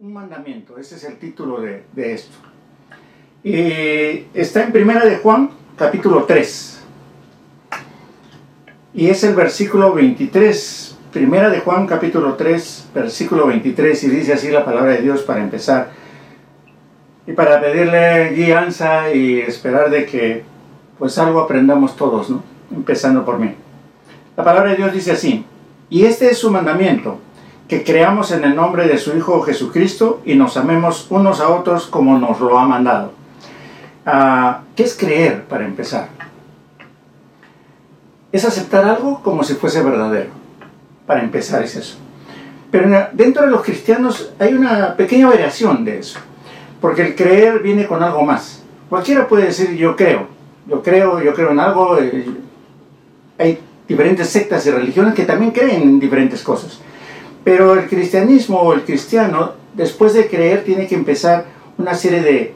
[0.00, 2.36] un mandamiento, ese es el título de, esto.
[3.42, 6.78] Y está en Primera de Juan, capítulo 3.
[8.94, 10.96] Y es el versículo 23.
[11.12, 14.04] Primera de Juan, capítulo 3, versículo 23.
[14.04, 15.90] Y dice así la palabra de Dios para empezar.
[17.26, 20.44] Y para pedirle guianza y esperar de que
[20.96, 22.44] pues algo aprendamos todos, ¿no?
[22.70, 23.52] Empezando por mí.
[24.36, 25.44] La palabra de Dios dice así.
[25.90, 27.18] Y este es su mandamiento
[27.68, 31.86] que creamos en el nombre de su Hijo Jesucristo y nos amemos unos a otros
[31.86, 33.12] como nos lo ha mandado.
[34.06, 36.08] Ah, ¿Qué es creer para empezar?
[38.32, 40.30] Es aceptar algo como si fuese verdadero.
[41.06, 41.98] Para empezar es eso.
[42.70, 46.18] Pero dentro de los cristianos hay una pequeña variación de eso.
[46.80, 48.62] Porque el creer viene con algo más.
[48.88, 50.26] Cualquiera puede decir yo creo.
[50.66, 51.98] Yo creo, yo creo en algo.
[51.98, 52.26] Eh,
[53.38, 56.80] hay diferentes sectas y religiones que también creen en diferentes cosas.
[57.48, 61.46] Pero el cristianismo o el cristiano, después de creer, tiene que empezar
[61.78, 62.52] una serie de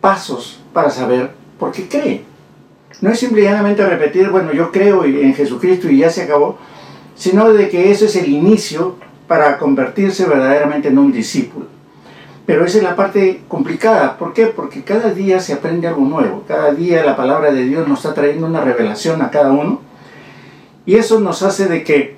[0.00, 2.22] pasos para saber por qué cree.
[3.00, 6.58] No es simplemente repetir, bueno, yo creo en Jesucristo y ya se acabó,
[7.16, 8.94] sino de que eso es el inicio
[9.26, 11.66] para convertirse verdaderamente en un discípulo.
[12.46, 14.16] Pero esa es la parte complicada.
[14.16, 14.46] ¿Por qué?
[14.46, 16.44] Porque cada día se aprende algo nuevo.
[16.46, 19.80] Cada día la palabra de Dios nos está trayendo una revelación a cada uno.
[20.84, 22.16] Y eso nos hace de que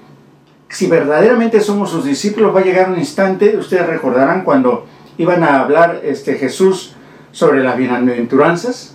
[0.68, 5.60] si verdaderamente somos sus discípulos, va a llegar un instante, ustedes recordarán cuando iban a
[5.60, 6.94] hablar este, Jesús
[7.32, 8.94] sobre las bienaventuranzas.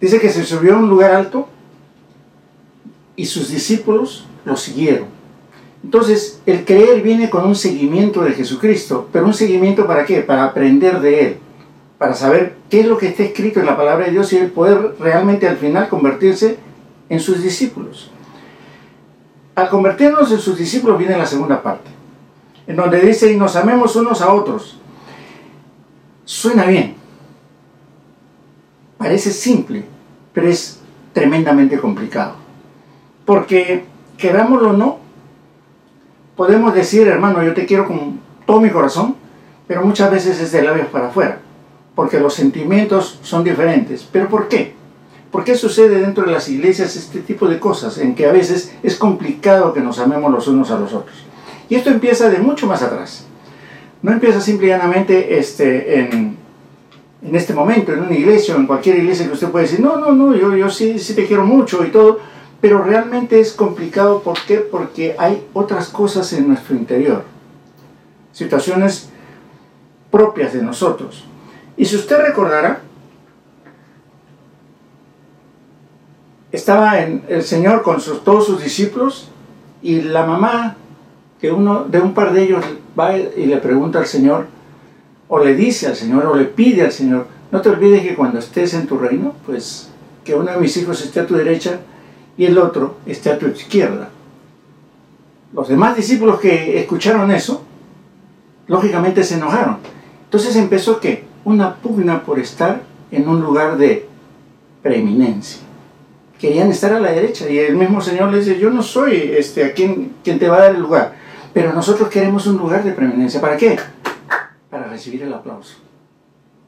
[0.00, 1.48] Dice que se subió a un lugar alto
[3.16, 5.06] y sus discípulos lo siguieron.
[5.84, 10.20] Entonces, el creer viene con un seguimiento de Jesucristo, pero un seguimiento para qué?
[10.20, 11.36] Para aprender de Él,
[11.98, 14.96] para saber qué es lo que está escrito en la palabra de Dios y poder
[14.98, 16.56] realmente al final convertirse
[17.08, 18.10] en sus discípulos.
[19.58, 21.90] Al convertirnos en sus discípulos viene la segunda parte,
[22.68, 24.78] en donde dice, y nos amemos unos a otros.
[26.24, 26.94] Suena bien,
[28.98, 29.84] parece simple,
[30.32, 30.78] pero es
[31.12, 32.34] tremendamente complicado.
[33.24, 33.84] Porque,
[34.16, 34.98] querámoslo o no,
[36.36, 39.16] podemos decir, hermano, yo te quiero con todo mi corazón,
[39.66, 41.40] pero muchas veces es de labios para afuera,
[41.96, 44.08] porque los sentimientos son diferentes.
[44.12, 44.76] ¿Pero por qué?
[45.30, 48.72] ¿Por qué sucede dentro de las iglesias este tipo de cosas en que a veces
[48.82, 51.16] es complicado que nos amemos los unos a los otros?
[51.68, 53.26] Y esto empieza de mucho más atrás.
[54.00, 56.36] No empieza simplemente este, en,
[57.22, 59.96] en este momento, en una iglesia o en cualquier iglesia que usted puede decir, no,
[59.96, 62.20] no, no, yo, yo sí, te quiero mucho y todo,
[62.60, 64.22] pero realmente es complicado.
[64.22, 64.58] ¿Por qué?
[64.58, 67.24] Porque hay otras cosas en nuestro interior,
[68.32, 69.10] situaciones
[70.10, 71.24] propias de nosotros.
[71.76, 72.80] Y si usted recordará,
[76.52, 79.28] estaba en el Señor con todos sus discípulos
[79.82, 80.76] y la mamá
[81.40, 82.64] que uno de un par de ellos
[82.98, 84.46] va y le pregunta al Señor
[85.28, 88.38] o le dice al Señor o le pide al Señor, no te olvides que cuando
[88.38, 89.90] estés en tu reino, pues
[90.24, 91.80] que uno de mis hijos esté a tu derecha
[92.36, 94.08] y el otro esté a tu izquierda.
[95.52, 97.62] Los demás discípulos que escucharon eso,
[98.66, 99.78] lógicamente se enojaron.
[100.24, 104.06] Entonces empezó que una pugna por estar en un lugar de
[104.82, 105.67] preeminencia
[106.38, 107.48] querían estar a la derecha.
[107.48, 110.56] Y el mismo Señor les dice, yo no soy este, a quien, quien te va
[110.56, 111.14] a dar el lugar,
[111.52, 113.40] pero nosotros queremos un lugar de preeminencia.
[113.40, 113.78] ¿Para qué?
[114.70, 115.76] Para recibir el aplauso.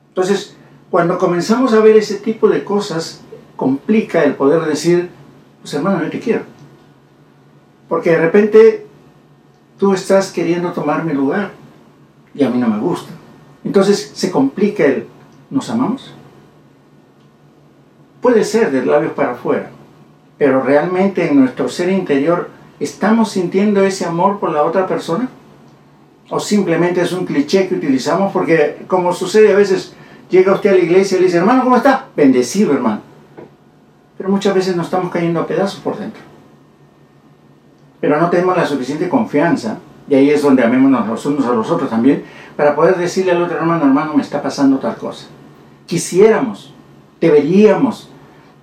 [0.09, 0.56] Entonces,
[0.91, 3.22] cuando comenzamos a ver ese tipo de cosas,
[3.56, 5.09] complica el poder decir,
[5.60, 6.42] pues hermano, yo te quiero.
[7.88, 8.86] Porque de repente
[9.78, 11.53] tú estás queriendo tomar mi lugar
[12.34, 13.12] y a mí no me gusta.
[13.64, 15.06] Entonces se complica el,
[15.50, 16.14] ¿nos amamos?
[18.20, 19.70] Puede ser de labios para afuera,
[20.36, 25.28] pero realmente en nuestro ser interior estamos sintiendo ese amor por la otra persona.
[26.28, 29.94] O simplemente es un cliché que utilizamos porque como sucede a veces,
[30.28, 32.06] llega usted a la iglesia y le dice, hermano, ¿cómo está?
[32.14, 33.00] Bendecido, hermano.
[34.16, 36.22] Pero muchas veces nos estamos cayendo a pedazos por dentro.
[38.00, 39.78] Pero no tenemos la suficiente confianza,
[40.09, 42.25] y ahí es donde amémonos los unos a los otros también,
[42.56, 45.27] para poder decirle al otro hermano, hermano, me está pasando tal cosa.
[45.86, 46.72] Quisiéramos,
[47.21, 48.09] deberíamos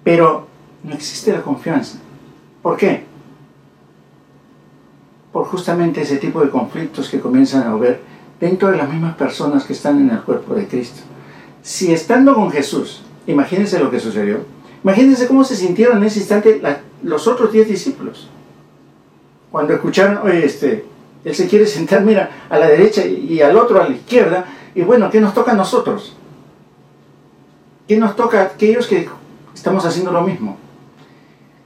[0.08, 0.48] pero
[0.86, 1.98] no existe la confianza.
[2.62, 3.04] ¿Por qué?
[5.34, 8.00] Por justamente ese tipo de conflictos que comienzan a haber
[8.40, 11.02] dentro de las mismas personas que están en el cuerpo de Cristo.
[11.62, 14.46] Si estando con Jesús, imagínense lo que sucedió,
[14.82, 16.62] imagínense cómo se sintieron en ese instante
[17.04, 18.30] los otros diez discípulos.
[19.52, 20.86] Cuando escucharon, oye, este,
[21.26, 24.84] él se quiere sentar, mira, a la derecha y al otro a la izquierda, y
[24.84, 26.16] bueno, ¿qué nos toca a nosotros?
[27.90, 29.10] ¿Qué nos toca a aquellos que
[29.58, 30.58] estamos haciendo lo mismo.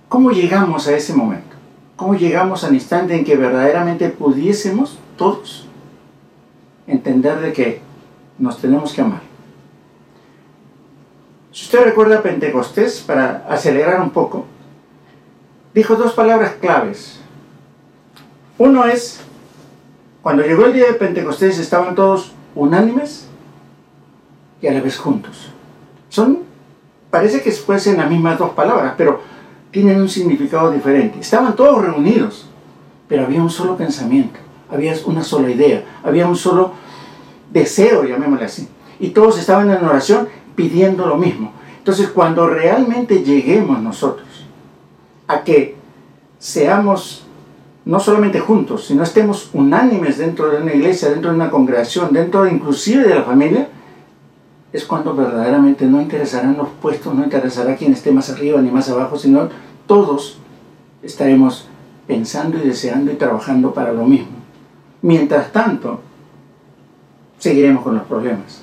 [0.09, 1.55] ¿Cómo llegamos a ese momento?
[1.95, 5.67] ¿Cómo llegamos al instante en que verdaderamente pudiésemos todos
[6.87, 7.81] entender de que
[8.37, 9.21] nos tenemos que amar.
[11.51, 14.45] Si usted recuerda Pentecostés, para acelerar un poco,
[15.73, 17.19] dijo dos palabras claves.
[18.57, 19.21] Uno es,
[20.21, 23.27] cuando llegó el día de Pentecostés estaban todos unánimes
[24.61, 25.49] y a la vez juntos.
[26.09, 26.39] Son,
[27.11, 29.21] parece que fuesen las mismas dos palabras, pero
[29.69, 31.19] tienen un significado diferente.
[31.19, 32.49] Estaban todos reunidos,
[33.07, 34.39] pero había un solo pensamiento,
[34.71, 36.73] había una sola idea, había un solo
[37.51, 38.67] deseo, llamémosle así.
[38.99, 41.51] Y todos estaban en oración pidiendo lo mismo.
[41.77, 44.27] Entonces, cuando realmente lleguemos nosotros
[45.27, 45.75] a que
[46.37, 47.25] seamos
[47.83, 52.47] no solamente juntos, sino estemos unánimes dentro de una iglesia, dentro de una congregación, dentro
[52.47, 53.69] inclusive de la familia,
[54.73, 58.89] es cuando verdaderamente no interesarán los puestos, no interesará quién esté más arriba ni más
[58.89, 59.49] abajo, sino
[59.85, 60.37] todos
[61.03, 61.67] estaremos
[62.07, 64.31] pensando y deseando y trabajando para lo mismo.
[65.01, 65.99] Mientras tanto,
[67.37, 68.61] seguiremos con los problemas.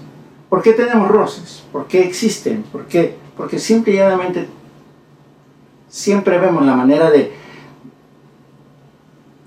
[0.48, 1.64] ¿Por qué tenemos roces?
[1.72, 2.62] ¿Por qué existen?
[2.62, 3.16] ¿Por qué?
[3.36, 4.48] Porque simple y llanamente
[5.88, 7.32] siempre vemos la manera de,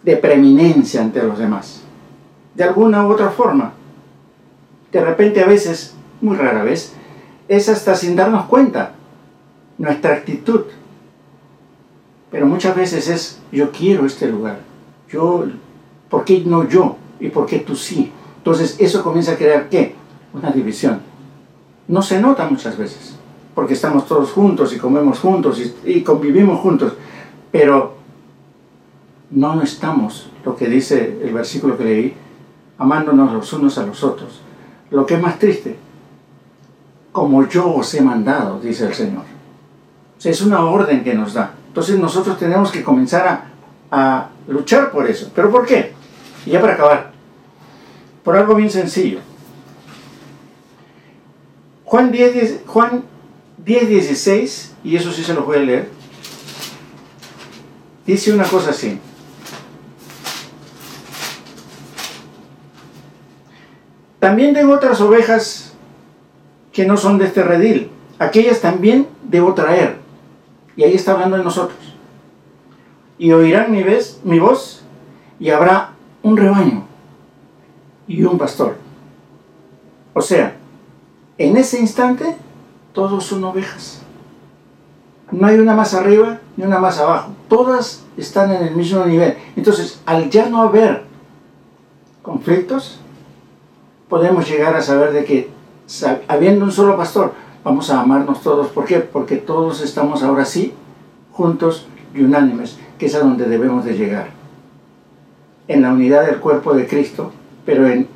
[0.03, 1.81] de preeminencia ante los demás.
[2.53, 3.73] De alguna u otra forma.
[4.91, 6.93] De repente a veces, muy rara vez,
[7.47, 8.93] es hasta sin darnos cuenta
[9.77, 10.61] nuestra actitud.
[12.31, 14.59] Pero muchas veces es, yo quiero este lugar.
[15.09, 15.45] Yo,
[16.09, 16.95] ¿por qué no yo?
[17.19, 18.11] ¿Y por qué tú sí?
[18.37, 19.95] Entonces eso comienza a crear qué?
[20.33, 21.01] Una división.
[21.87, 23.15] No se nota muchas veces,
[23.53, 26.93] porque estamos todos juntos y comemos juntos y, convivimos juntos,
[27.51, 27.95] pero
[29.29, 32.13] no estamos, lo que dice el versículo que leí,
[32.77, 34.41] amándonos los unos a los otros.
[34.89, 35.77] Lo que es más triste,
[37.11, 39.23] como yo os he mandado, dice el Señor.
[40.17, 41.53] O sea, es una orden que nos da.
[41.67, 43.45] Entonces nosotros tenemos que comenzar
[43.91, 45.31] a, luchar por eso.
[45.35, 45.93] ¿Pero por qué?
[46.45, 47.11] Y ya para acabar,
[48.23, 49.19] por algo bien sencillo.
[51.85, 53.03] Juan 10, Juan
[53.57, 55.89] 10, 16, y eso sí se lo voy a leer,
[58.05, 58.99] dice una cosa así.
[64.19, 65.70] También tengo otras ovejas
[66.71, 67.89] que no son de este redil.
[68.19, 69.97] Aquellas también debo traer.
[70.75, 71.79] Y ahí está hablando de nosotros.
[73.17, 73.83] Y oirán mi,
[74.23, 74.83] mi voz
[75.39, 75.91] y habrá
[76.23, 76.83] un rebaño
[78.07, 78.75] y un pastor.
[80.13, 80.55] O sea,
[81.37, 82.35] en ese instante
[82.93, 84.01] todos son ovejas.
[85.31, 87.31] No hay una más arriba ni una más abajo.
[87.47, 89.37] Todas están en el mismo nivel.
[89.55, 91.03] Entonces, al ya no haber
[92.21, 92.99] conflictos,
[94.09, 95.49] podemos llegar a saber de que
[96.27, 97.33] habiendo un solo pastor,
[97.63, 98.67] vamos a amarnos todos.
[98.67, 98.99] ¿Por qué?
[98.99, 100.73] Porque todos estamos ahora sí
[101.31, 104.27] juntos y unánimes, que es a donde debemos de llegar.
[105.67, 107.31] En la unidad del cuerpo de Cristo,
[107.65, 108.07] pero en,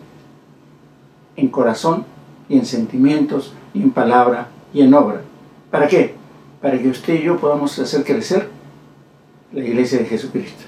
[1.35, 2.05] en corazón
[2.49, 5.21] y en sentimientos y en palabra y en obra.
[5.71, 6.15] ¿Para qué?
[6.61, 8.49] Para que usted y yo podamos hacer crecer
[9.51, 10.63] la iglesia de Jesucristo.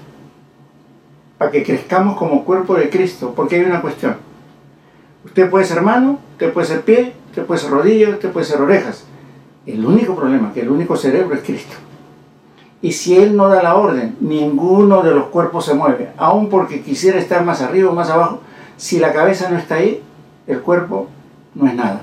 [1.36, 4.16] Para que crezcamos como cuerpo de Cristo, porque hay una cuestión.
[5.24, 8.60] Usted puede ser mano, usted puede ser pie, usted puede ser rodilla, usted puede ser
[8.60, 9.04] orejas.
[9.66, 11.76] El único problema, que el único cerebro es Cristo.
[12.80, 16.82] Y si Él no da la orden, ninguno de los cuerpos se mueve, aun porque
[16.82, 18.40] quisiera estar más arriba o más abajo,
[18.76, 20.00] si la cabeza no está ahí,
[20.46, 21.08] el cuerpo
[21.54, 22.02] no es nada.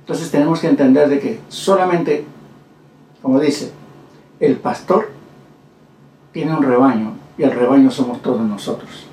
[0.00, 2.24] Entonces tenemos que entender de que solamente,
[3.22, 3.72] como dice,
[4.40, 5.10] el pastor
[6.32, 9.06] tiene un rebaño y el rebaño somos todos nosotros.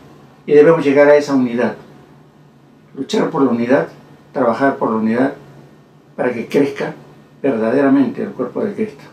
[0.46, 1.76] Y debemos llegar a esa unidad.
[2.96, 3.88] Luchar por la unidad,
[4.34, 5.34] trabajar por la unidad
[6.16, 6.94] para que crezca
[7.42, 9.04] verdaderamente el cuerpo de Cristo.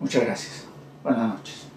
[0.00, 0.64] Muchas gracias.
[1.02, 1.71] Buenas noches.